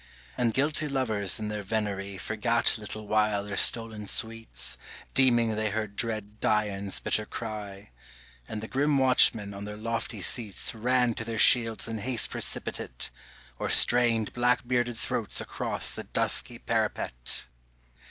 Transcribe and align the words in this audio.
And 0.35 0.51
guilty 0.51 0.87
lovers 0.87 1.37
in 1.37 1.49
their 1.49 1.61
venery 1.61 2.17
Forgat 2.17 2.75
a 2.75 2.81
little 2.81 3.05
while 3.05 3.43
their 3.43 3.55
stolen 3.55 4.07
sweets, 4.07 4.75
Deeming 5.13 5.53
they 5.55 5.69
heard 5.69 5.95
dread 5.95 6.39
Dian's 6.39 6.99
bitter 6.99 7.27
cry; 7.27 7.91
And 8.49 8.61
the 8.61 8.67
grim 8.67 8.97
watchmen 8.97 9.53
on 9.53 9.65
their 9.65 9.77
lofty 9.77 10.23
seats 10.23 10.73
Ran 10.73 11.13
to 11.13 11.23
their 11.23 11.37
shields 11.37 11.87
in 11.87 11.99
haste 11.99 12.31
precipitate, 12.31 13.11
Or 13.59 13.69
strained 13.69 14.33
black 14.33 14.67
bearded 14.67 14.97
throats 14.97 15.39
across 15.39 15.93
the 15.93 16.03
dusky 16.05 16.57
parapet. 16.57 17.45